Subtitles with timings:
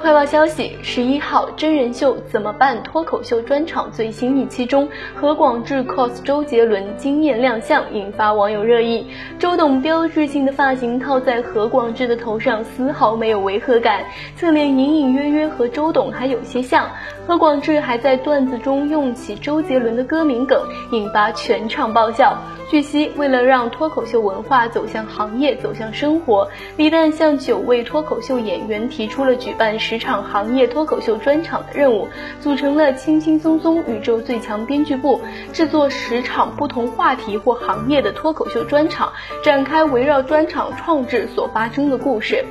[0.00, 9.06] 快报消息：十一号，真人秀怎么办脱口秀专场最新一期中，何广智 cos 周杰伦惊艳亮相，引发网友热议。
[9.38, 14.02] 周董标志性的发型套在何广智的头上，丝毫没有违和感，
[14.36, 16.88] 侧脸隐隐约约和周董还有些像。
[17.26, 20.62] 何广智还在段子中用起周杰伦的歌名梗，
[20.92, 22.34] 引发全场爆笑。
[22.70, 32.06] 据悉，为了让脱口秀文化走向行业、走向生活，李诞向九位脱口秀演员提出了举办十场行业脱口秀专场的任务，
[32.40, 35.20] 组成了轻轻松松宇宙最强编剧部，
[35.52, 42.44] 制作十场不同话题或行业的脱口秀专场，展开围绕专场创制所发生的故事。